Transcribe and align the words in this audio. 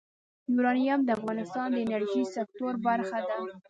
یورانیم 0.53 0.99
د 1.03 1.09
افغانستان 1.17 1.67
د 1.71 1.77
انرژۍ 1.85 2.23
سکتور 2.35 2.73
برخه 2.87 3.17
ده. 3.27 3.37